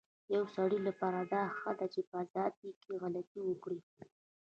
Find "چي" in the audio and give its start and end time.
1.93-2.01